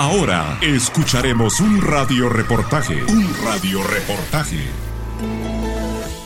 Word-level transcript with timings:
Ahora 0.00 0.56
escucharemos 0.62 1.60
un 1.60 1.78
radio 1.78 2.30
reportaje. 2.30 3.04
Un 3.04 3.28
radio 3.44 3.82
reportaje. 3.82 4.89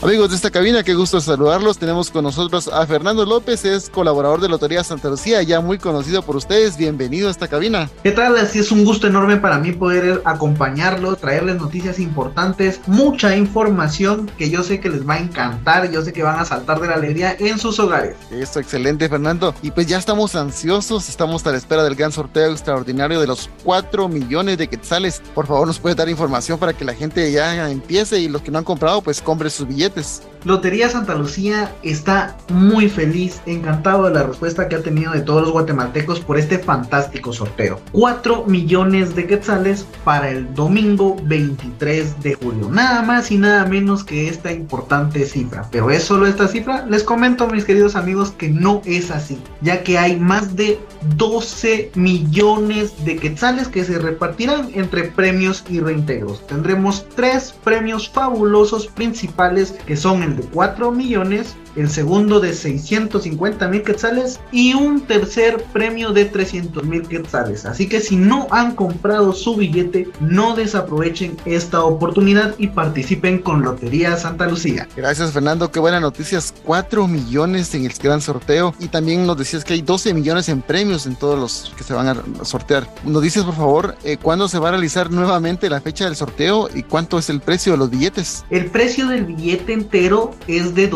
Amigos 0.04 0.28
de 0.28 0.36
esta 0.36 0.50
cabina, 0.50 0.82
qué 0.82 0.92
gusto 0.92 1.18
saludarlos. 1.18 1.78
Tenemos 1.78 2.10
con 2.10 2.24
nosotros 2.24 2.68
a 2.68 2.86
Fernando 2.86 3.24
López, 3.24 3.64
es 3.64 3.88
colaborador 3.88 4.38
de 4.42 4.50
Lotería 4.50 4.84
Santa 4.84 5.08
Lucía, 5.08 5.42
ya 5.42 5.62
muy 5.62 5.78
conocido 5.78 6.20
por 6.20 6.36
ustedes. 6.36 6.76
Bienvenido 6.76 7.28
a 7.28 7.30
esta 7.30 7.48
cabina. 7.48 7.88
¿Qué 8.02 8.10
tal? 8.10 8.36
Así 8.36 8.58
es 8.58 8.70
un 8.70 8.84
gusto 8.84 9.06
enorme 9.06 9.38
para 9.38 9.58
mí 9.58 9.72
poder 9.72 10.20
acompañarlos, 10.26 11.16
traerles 11.20 11.56
noticias 11.56 11.98
importantes, 11.98 12.82
mucha 12.86 13.34
información 13.34 14.30
que 14.36 14.50
yo 14.50 14.62
sé 14.62 14.78
que 14.78 14.90
les 14.90 15.08
va 15.08 15.14
a 15.14 15.20
encantar, 15.20 15.90
yo 15.90 16.02
sé 16.02 16.12
que 16.12 16.22
van 16.22 16.38
a 16.38 16.44
saltar 16.44 16.82
de 16.82 16.88
la 16.88 16.96
alegría 16.96 17.34
en 17.38 17.58
sus 17.58 17.80
hogares. 17.80 18.14
Eso, 18.30 18.60
excelente, 18.60 19.08
Fernando. 19.08 19.54
Y 19.62 19.70
pues 19.70 19.86
ya 19.86 19.96
estamos 19.96 20.34
ansiosos, 20.34 21.08
estamos 21.08 21.46
a 21.46 21.50
la 21.50 21.56
espera 21.56 21.82
del 21.82 21.94
gran 21.94 22.12
sorteo 22.12 22.52
extraordinario 22.52 23.22
de 23.22 23.26
los 23.26 23.48
4 23.64 24.06
millones 24.08 24.58
de 24.58 24.68
quetzales. 24.68 25.22
Por 25.34 25.46
favor, 25.46 25.66
nos 25.66 25.78
puede 25.78 25.94
dar 25.94 26.10
información 26.10 26.58
para 26.58 26.74
que 26.74 26.84
la 26.84 26.92
gente 26.92 27.32
ya 27.32 27.70
empiece 27.70 28.18
y 28.18 28.28
los 28.28 28.42
que 28.42 28.50
no 28.50 28.58
han 28.58 28.64
comprado, 28.64 29.00
pues 29.00 29.22
compre 29.22 29.48
sus 29.48 29.66
billetes 29.66 29.93
this. 29.94 30.33
Lotería 30.44 30.90
Santa 30.90 31.14
Lucía 31.14 31.74
está 31.82 32.36
muy 32.50 32.90
feliz, 32.90 33.40
encantado 33.46 34.04
de 34.04 34.12
la 34.12 34.24
respuesta 34.24 34.68
que 34.68 34.76
ha 34.76 34.82
tenido 34.82 35.12
de 35.12 35.22
todos 35.22 35.40
los 35.40 35.52
guatemaltecos 35.52 36.20
por 36.20 36.38
este 36.38 36.58
fantástico 36.58 37.32
sorteo. 37.32 37.80
4 37.92 38.44
millones 38.46 39.16
de 39.16 39.26
quetzales 39.26 39.86
para 40.04 40.28
el 40.28 40.52
domingo 40.52 41.16
23 41.24 42.22
de 42.22 42.34
julio. 42.34 42.68
Nada 42.70 43.00
más 43.00 43.30
y 43.30 43.38
nada 43.38 43.64
menos 43.64 44.04
que 44.04 44.28
esta 44.28 44.52
importante 44.52 45.24
cifra. 45.24 45.66
Pero 45.70 45.90
es 45.90 46.04
solo 46.04 46.26
esta 46.26 46.46
cifra. 46.46 46.84
Les 46.86 47.04
comento, 47.04 47.48
mis 47.48 47.64
queridos 47.64 47.96
amigos, 47.96 48.32
que 48.32 48.50
no 48.50 48.82
es 48.84 49.10
así, 49.10 49.38
ya 49.62 49.82
que 49.82 49.96
hay 49.96 50.20
más 50.20 50.56
de 50.56 50.78
12 51.16 51.92
millones 51.94 52.92
de 53.06 53.16
quetzales 53.16 53.68
que 53.68 53.82
se 53.82 53.98
repartirán 53.98 54.68
entre 54.74 55.04
premios 55.04 55.64
y 55.70 55.80
reintegros. 55.80 56.46
Tendremos 56.46 57.06
tres 57.16 57.54
premios 57.64 58.10
fabulosos 58.10 58.88
principales 58.88 59.72
que 59.86 59.96
son 59.96 60.22
el 60.22 60.33
de 60.36 60.42
4 60.42 60.90
millones, 60.90 61.56
el 61.76 61.90
segundo 61.90 62.40
de 62.40 62.52
650 62.52 63.68
mil 63.68 63.82
quetzales 63.82 64.40
y 64.52 64.74
un 64.74 65.02
tercer 65.02 65.64
premio 65.72 66.12
de 66.12 66.24
300 66.24 66.84
mil 66.84 67.06
quetzales. 67.06 67.66
Así 67.66 67.88
que 67.88 68.00
si 68.00 68.16
no 68.16 68.46
han 68.50 68.74
comprado 68.74 69.32
su 69.32 69.56
billete, 69.56 70.08
no 70.20 70.54
desaprovechen 70.54 71.36
esta 71.44 71.84
oportunidad 71.84 72.54
y 72.58 72.68
participen 72.68 73.40
con 73.40 73.62
Lotería 73.62 74.16
Santa 74.16 74.46
Lucía. 74.46 74.88
Gracias 74.96 75.32
Fernando, 75.32 75.70
qué 75.70 75.80
buenas 75.80 76.00
noticias. 76.00 76.54
4 76.64 77.06
millones 77.08 77.74
en 77.74 77.84
el 77.84 77.92
gran 78.02 78.20
sorteo 78.20 78.74
y 78.78 78.88
también 78.88 79.26
nos 79.26 79.36
decías 79.36 79.64
que 79.64 79.74
hay 79.74 79.82
12 79.82 80.14
millones 80.14 80.48
en 80.48 80.62
premios 80.62 81.06
en 81.06 81.16
todos 81.16 81.38
los 81.38 81.72
que 81.76 81.84
se 81.84 81.94
van 81.94 82.08
a 82.08 82.44
sortear. 82.44 82.88
Nos 83.04 83.22
dices 83.22 83.44
por 83.44 83.54
favor, 83.54 83.96
eh, 84.04 84.16
¿cuándo 84.20 84.48
se 84.48 84.58
va 84.58 84.68
a 84.68 84.70
realizar 84.72 85.10
nuevamente 85.10 85.68
la 85.68 85.80
fecha 85.80 86.04
del 86.04 86.16
sorteo 86.16 86.68
y 86.74 86.82
cuánto 86.82 87.18
es 87.18 87.30
el 87.30 87.40
precio 87.40 87.72
de 87.72 87.78
los 87.78 87.90
billetes? 87.90 88.44
El 88.50 88.70
precio 88.70 89.08
del 89.08 89.24
billete 89.24 89.72
entero 89.72 90.34
es 90.46 90.74
de 90.74 90.88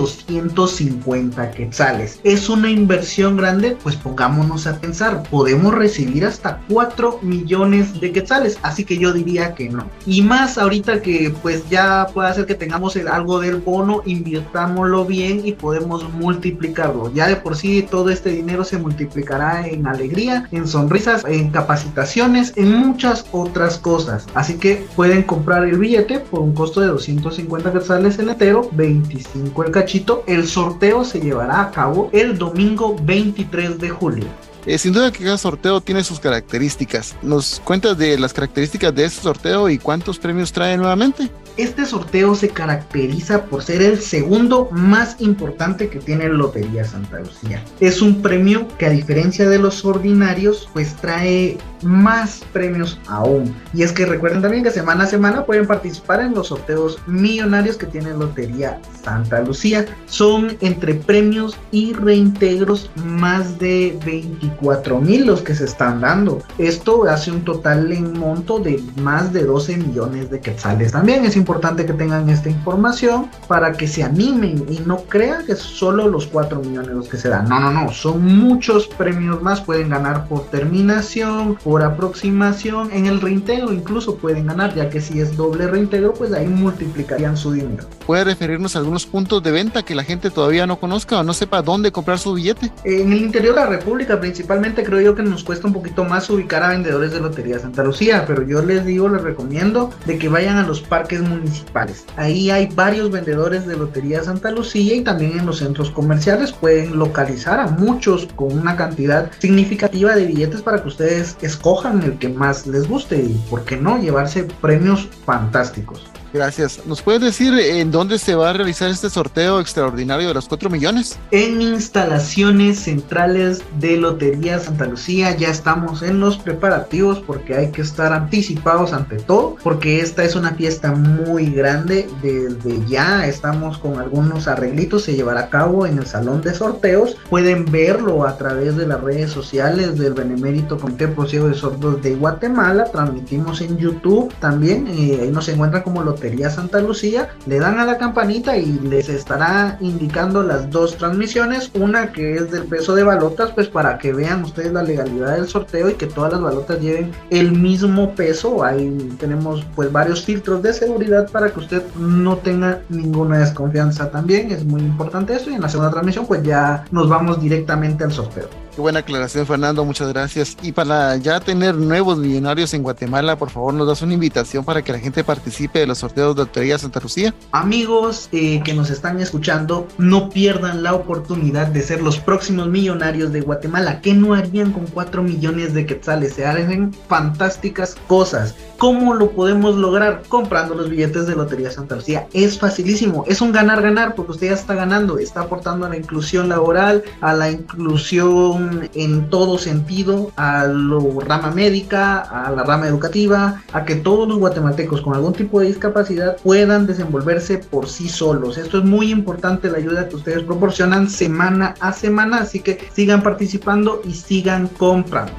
250 0.69 1.51
quetzales. 1.53 2.21
¿Es 2.25 2.49
una 2.49 2.71
inversión 2.71 3.37
grande? 3.37 3.77
Pues 3.83 3.97
pongámonos 3.97 4.67
a 4.67 4.79
pensar, 4.79 5.23
podemos 5.31 5.75
recibir 5.75 6.25
hasta 6.25 6.61
4 6.69 7.21
millones 7.23 8.01
de 8.01 8.13
quetzales, 8.13 8.59
así 8.63 8.85
que 8.85 8.99
yo 8.99 9.13
diría 9.13 9.55
que 9.55 9.71
no. 9.71 9.87
Y 10.07 10.23
más 10.23 10.59
ahorita 10.59 11.01
que 11.01 11.35
pues 11.43 11.69
ya 11.71 12.07
puede 12.13 12.35
ser 12.35 12.47
que 12.47 12.55
tengamos 12.55 12.97
algo 12.97 13.41
del 13.41 13.57
bono, 13.57 14.03
invirtámoslo 14.05 15.05
bien 15.05 15.41
y 15.45 15.53
podemos 15.53 16.09
multiplicarlo. 16.15 17.13
Ya 17.13 17.29
de 17.29 17.37
por 17.37 17.57
sí 17.57 17.87
todo 17.91 18.11
este 18.11 18.31
dinero 18.31 18.65
se 18.65 18.79
multiplicará 18.79 19.67
en 19.67 19.87
alegría, 19.87 20.49
en 20.53 20.67
sonrisas, 20.67 21.25
en 21.27 21.51
capacitaciones, 21.51 22.53
en 22.57 22.73
muchas 22.73 23.27
otras 23.33 23.79
cosas. 23.79 24.27
Así 24.35 24.55
que 24.55 24.87
pueden 24.97 25.23
comprar 25.23 25.65
el 25.65 25.79
billete 25.79 26.19
por 26.21 26.41
un 26.41 26.55
costo 26.55 26.81
de 26.81 26.89
250 26.89 27.73
quetzales 27.73 28.19
el 28.19 28.29
entero, 28.29 28.69
25 28.73 29.65
el 29.65 29.71
cachito. 29.71 30.25
El 30.27 30.47
sorteo 30.59 31.05
se 31.05 31.21
llevará 31.21 31.63
a 31.63 31.71
cabo 31.71 32.11
el 32.13 32.37
domingo 32.37 32.97
23 33.03 33.79
de 33.79 33.91
julio. 33.91 34.25
Eh, 34.67 34.77
sin 34.77 34.93
duda 34.93 35.13
que 35.13 35.25
cada 35.25 35.39
sorteo 35.39 35.81
tiene 35.81 36.03
sus 36.03 36.19
características. 36.19 37.17
¿Nos 37.23 37.61
cuentas 37.65 37.97
de 37.97 38.19
las 38.19 38.33
características 38.33 38.95
de 38.95 39.05
este 39.05 39.23
sorteo 39.23 39.69
y 39.69 39.79
cuántos 39.79 40.19
premios 40.19 40.53
trae 40.53 40.77
nuevamente? 40.77 41.31
Este 41.59 41.85
sorteo 41.87 42.37
se 42.37 42.51
caracteriza 42.51 43.47
por 43.47 43.65
ser 43.65 43.83
el 43.83 43.99
segundo 43.99 44.69
más 44.71 45.17
importante 45.19 45.89
que 45.89 45.99
tiene 45.99 46.29
Lotería 46.29 46.85
Santa 46.85 47.19
Lucía. 47.19 47.65
Es 47.81 48.01
un 48.01 48.23
premio 48.23 48.69
que 48.79 48.87
a 48.87 48.91
diferencia 48.91 49.49
de 49.49 49.59
los 49.59 49.85
ordinarios, 49.85 50.69
pues 50.73 50.95
trae 50.95 51.59
más 51.83 52.43
premios 52.53 53.01
aún. 53.09 53.53
Y 53.75 53.83
es 53.83 53.91
que 53.91 54.07
recuerden 54.07 54.41
también 54.41 54.63
que 54.63 54.71
semana 54.71 55.03
a 55.05 55.07
semana 55.09 55.45
pueden 55.45 55.67
participar 55.67 56.21
en 56.21 56.33
los 56.33 56.49
sorteos 56.49 57.01
millonarios 57.09 57.77
que 57.77 57.87
tiene 57.87 58.15
Lotería 58.15 58.81
Santa 59.03 59.41
Lucía. 59.41 59.85
Son 60.07 60.57
entre 60.61 60.95
premios 60.95 61.57
y 61.73 61.93
reintegros 61.93 62.89
más 63.05 63.59
de 63.59 63.99
24 64.07 65.01
mil 65.01 65.27
los 65.27 65.43
que 65.43 65.57
se 65.57 65.65
están 65.65 66.03
dando. 66.03 66.41
Esto 66.59 67.03
hace 67.09 67.33
un 67.33 67.45
total 67.45 67.91
en 67.91 68.17
monto 68.17 68.61
de 68.61 68.81
más 69.03 69.33
de 69.33 69.43
12 69.43 69.77
millones 69.77 70.31
de 70.31 70.39
quetzales. 70.39 70.93
También 70.93 71.25
es 71.25 71.35
importante 71.35 71.48
que 71.77 71.93
tengan 71.95 72.29
esta 72.29 72.51
información 72.51 73.31
para 73.47 73.73
que 73.73 73.89
se 73.89 74.03
animen 74.03 74.67
y 74.69 74.81
no 74.81 74.99
crean 74.99 75.47
que 75.47 75.57
solo 75.57 76.07
los 76.07 76.27
4 76.27 76.61
millones 76.61 76.91
los 76.91 77.09
que 77.09 77.17
se 77.17 77.29
dan. 77.29 77.49
No, 77.49 77.59
no, 77.59 77.71
no, 77.71 77.91
son 77.91 78.25
muchos 78.25 78.87
premios 78.87 79.43
más. 79.43 79.61
Pueden 79.61 79.89
ganar 79.89 80.29
por 80.29 80.47
terminación, 80.51 81.57
por 81.65 81.83
aproximación. 81.83 82.91
En 82.93 83.07
el 83.07 83.21
reintegro 83.21 83.73
incluso 83.73 84.17
pueden 84.17 84.47
ganar, 84.47 84.75
ya 84.75 84.91
que 84.91 85.01
si 85.01 85.21
es 85.21 85.37
doble 85.37 85.67
reintegro, 85.67 86.13
pues 86.13 86.33
ahí 86.33 86.47
multiplicarían 86.47 87.37
su 87.37 87.53
dinero. 87.53 87.85
¿Puede 88.07 88.25
referirnos 88.25 88.77
a 88.77 88.81
algunos 88.81 89.07
puntos 89.07 89.43
de 89.43 89.51
venta 89.51 89.83
que 89.83 89.95
la 89.95 90.05
gente 90.05 90.31
todavía 90.31 90.67
no 90.67 90.79
conozca 90.79 91.19
o 91.19 91.23
no 91.23 91.33
sepa 91.33 91.63
dónde 91.63 91.93
comprar 91.93 92.19
su 92.19 92.35
billete? 92.35 92.71
En 92.85 93.13
el 93.13 93.23
interior 93.23 93.55
de 93.55 93.61
la 93.63 93.67
República 93.67 94.21
principalmente 94.21 94.85
creo 94.85 95.01
yo 95.01 95.15
que 95.15 95.23
nos 95.23 95.45
cuesta 95.45 95.67
un 95.67 95.73
poquito 95.73 96.05
más 96.05 96.29
ubicar 96.31 96.63
a 96.63 96.69
vendedores 96.69 97.13
de 97.13 97.21
Lotería 97.21 97.59
Santa 97.59 97.83
Lucía, 97.83 98.25
pero 98.27 98.43
yo 98.43 98.63
les 98.63 98.85
digo, 98.85 99.09
les 99.09 99.23
recomiendo 99.23 99.91
de 100.07 100.19
que 100.19 100.29
vayan 100.29 100.59
a 100.59 100.67
los 100.67 100.81
parques 100.81 101.21
municipales 101.21 101.38
municipales. 101.39 102.05
Ahí 102.17 102.51
hay 102.51 102.67
varios 102.75 103.11
vendedores 103.11 103.67
de 103.67 103.77
Lotería 103.77 104.23
Santa 104.23 104.51
Lucía 104.51 104.95
y 104.95 105.03
también 105.03 105.39
en 105.39 105.47
los 105.47 105.59
centros 105.59 105.91
comerciales 105.91 106.53
pueden 106.53 106.99
localizar 106.99 107.61
a 107.61 107.69
muchos 107.69 108.29
con 108.37 108.53
una 108.59 108.77
cantidad 108.77 109.31
significativa 109.39 110.15
de 110.15 110.27
billetes 110.27 110.63
para 110.63 110.83
que 110.83 110.89
ustedes 110.89 111.37
escojan 111.43 112.03
el 112.03 112.19
que 112.19 112.29
más 112.29 112.67
les 112.67 112.89
guste 112.89 113.17
y, 113.17 113.35
¿por 113.51 113.65
qué 113.65 113.77
no?, 113.77 113.99
llevarse 113.99 114.45
premios 114.61 115.09
fantásticos. 115.25 116.07
Gracias. 116.33 116.85
¿Nos 116.87 117.01
puedes 117.01 117.23
decir 117.23 117.55
en 117.59 117.91
dónde 117.91 118.19
se 118.19 118.35
va 118.35 118.51
a 118.51 118.53
realizar 118.53 118.91
este 118.91 119.09
sorteo 119.09 119.61
extraordinario 119.61 120.29
de 120.29 120.35
los 120.35 120.47
4 120.47 120.69
millones? 120.69 121.19
En 121.31 121.63
instalaciones 121.63 122.81
centrales 122.81 123.63
de 123.79 123.97
Lotería 123.97 124.59
Santa 124.59 124.87
Lucía. 124.87 125.35
Ya 125.37 125.49
estamos 125.49 126.03
en 126.03 126.21
los 126.21 126.37
preparativos 126.37 127.21
porque 127.21 127.55
hay 127.55 127.71
que 127.71 127.81
estar 127.81 128.13
anticipados 128.13 128.93
ante 128.93 129.17
todo, 129.17 129.57
porque 129.63 130.01
esta 130.01 130.23
es 130.23 130.37
una 130.37 130.53
fiesta 130.53 130.93
muy 130.93 131.51
grande. 131.51 132.09
Desde 132.23 132.87
ya 132.87 133.27
estamos 133.27 133.79
con 133.79 133.99
algunos 133.99 134.49
arreglitos. 134.49 135.05
Se 135.05 135.15
llevará 135.15 135.41
a 135.41 135.49
cabo 135.49 135.87
en 135.87 135.99
el 135.99 136.07
salón 136.07 136.43
de 136.43 136.53
sorteos. 136.53 137.17
Pueden 137.31 137.65
verlo 137.65 138.27
a 138.27 138.37
través 138.37 138.77
de 138.77 138.87
las 138.87 139.01
redes 139.01 139.31
sociales 139.31 139.99
del 139.99 140.13
Benemérito 140.13 140.79
Comité 140.79 141.09
Ciego 141.27 141.49
de 141.49 141.55
Sordos 141.55 142.03
de 142.03 142.15
Guatemala. 142.15 142.85
Transmitimos 142.85 143.61
en 143.61 143.79
YouTube 143.79 144.33
también. 144.41 144.87
Eh, 144.89 145.19
ahí 145.23 145.31
nos 145.31 145.49
encuentran 145.49 145.83
como 145.83 146.03
Lotería 146.03 146.18
Santa 146.51 146.81
Lucía, 146.81 147.29
le 147.47 147.59
dan 147.59 147.79
a 147.79 147.85
la 147.85 147.99
campanita 147.99 148.57
y 148.57 148.79
les 148.81 149.09
estará 149.09 149.77
indicando 149.81 150.43
las 150.43 150.71
dos 150.71 150.97
transmisiones, 150.97 151.71
una 151.75 152.13
que 152.13 152.37
es 152.37 152.51
del 152.51 152.65
peso 152.65 152.95
de 152.95 153.03
balotas, 153.03 153.53
pues 153.53 153.69
para 153.69 153.99
que 153.99 154.13
vean 154.13 154.45
ustedes 154.45 154.73
la 154.73 154.83
legalidad 154.83 155.37
del 155.37 155.49
sorteo 155.49 155.91
y 155.91 155.95
que 155.95 156.07
todas 156.07 156.33
las 156.33 156.43
balotas 156.43 156.81
lleven 156.81 157.13
el 157.31 157.53
mismo 157.53 158.15
peso. 158.15 158.65
Ahí 158.65 159.17
tenemos 159.19 159.65
pues 159.75 159.91
varios 159.93 160.25
filtros 160.25 160.63
de 160.63 160.73
seguridad 160.73 161.31
para 161.31 161.51
que 161.51 161.61
usted 161.61 161.83
no 161.97 162.37
tenga 162.39 162.81
ninguna 162.89 163.39
desconfianza 163.39 164.11
también, 164.11 164.51
es 164.51 164.65
muy 164.65 164.81
importante 164.81 165.35
eso 165.35 165.51
y 165.51 165.55
en 165.55 165.61
la 165.61 165.69
segunda 165.69 165.91
transmisión 165.91 166.27
pues 166.27 166.43
ya 166.43 166.85
nos 166.91 167.09
vamos 167.09 167.41
directamente 167.41 168.05
al 168.05 168.13
sorteo. 168.13 168.68
Qué 168.79 168.83
buena 168.83 169.01
aclaración, 169.01 169.45
Fernando, 169.45 169.85
muchas 169.85 170.07
gracias. 170.07 170.57
Y 170.63 170.71
para 170.71 171.17
ya 171.17 171.41
tener 171.41 171.75
nuevos 171.75 172.17
millonarios 172.17 172.73
en 172.75 172.85
Guatemala, 172.85 173.37
por 173.37 173.51
favor, 173.51 173.75
nos 173.75 173.89
das 173.89 174.03
una 174.03 174.15
invitación 174.15 174.65
para 174.65 174.83
que 174.83 174.93
la 174.93 175.01
gente 175.01 175.25
participe 175.25 175.81
de 175.81 175.89
los 175.89 175.99
sorteos 175.99 176.37
de 176.37 176.43
Lotería 176.43 176.79
Santa 176.79 177.01
Lucía. 177.01 177.35
Amigos 177.51 178.29
eh, 178.31 178.63
que 178.65 178.75
nos 178.75 178.91
están 178.91 179.19
escuchando, 179.19 179.89
no 179.99 180.31
pierdan 180.31 180.85
la 180.85 180.95
oportunidad 180.95 181.67
de 181.67 181.83
ser 181.83 182.03
los 182.03 182.21
próximos 182.21 182.69
millonarios 182.69 183.33
de 183.33 183.41
Guatemala. 183.41 184.01
¿Qué 184.01 184.15
no 184.15 184.35
harían 184.35 184.71
con 184.71 184.87
4 184.87 185.25
millones 185.25 185.75
de 185.75 185.85
quetzales? 185.85 186.35
Se 186.35 186.47
hacen 186.47 186.95
fantásticas 187.09 187.97
cosas. 188.07 188.55
¿Cómo 188.79 189.13
lo 189.15 189.33
podemos 189.33 189.75
lograr? 189.75 190.23
Comprando 190.29 190.77
los 190.77 190.89
billetes 190.89 191.27
de 191.27 191.35
Lotería 191.35 191.73
Santa 191.73 191.97
Lucía. 191.97 192.29
Es 192.33 192.61
facilísimo, 192.61 193.25
es 193.27 193.41
un 193.41 193.51
ganar-ganar 193.51 194.15
porque 194.15 194.31
usted 194.31 194.51
ya 194.51 194.55
está 194.55 194.77
ganando, 194.77 195.19
está 195.19 195.41
aportando 195.41 195.85
a 195.85 195.89
la 195.89 195.97
inclusión 195.97 196.49
laboral, 196.49 197.03
a 197.21 197.35
la 197.35 197.51
inclusión 197.51 198.68
en 198.95 199.31
todo 199.31 199.59
sentido 199.59 200.31
a 200.37 200.65
la 200.65 201.25
rama 201.25 201.51
médica, 201.51 202.21
a 202.21 202.51
la 202.51 202.63
rama 202.63 202.87
educativa, 202.87 203.63
a 203.73 203.85
que 203.85 203.97
todos 203.97 204.29
los 204.29 204.39
guatemaltecos 204.39 205.01
con 205.01 205.15
algún 205.15 205.33
tipo 205.33 205.61
de 205.61 205.67
discapacidad 205.67 206.37
puedan 206.43 206.87
desenvolverse 206.87 207.59
por 207.59 207.89
sí 207.89 208.09
solos. 208.09 208.59
Esto 208.59 208.79
es 208.79 208.85
muy 208.85 209.11
importante, 209.11 209.71
la 209.71 209.79
ayuda 209.79 210.09
que 210.09 210.17
ustedes 210.17 210.43
proporcionan 210.43 211.09
semana 211.09 211.75
a 211.81 211.93
semana, 211.93 212.39
así 212.39 212.61
que 212.61 212.79
sigan 212.95 213.23
participando 213.23 214.03
y 214.05 214.15
sigan 214.15 214.69
comprando. 214.69 215.33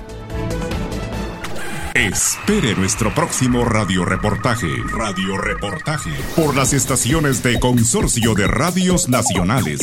Espere 1.95 2.75
nuestro 2.75 3.13
próximo 3.13 3.65
radioreportaje. 3.65 4.67
Radioreportaje. 4.89 6.11
Por 6.35 6.55
las 6.55 6.71
estaciones 6.71 7.43
de 7.43 7.59
Consorcio 7.59 8.35
de 8.35 8.47
Radios 8.47 9.09
Nacionales. 9.09 9.81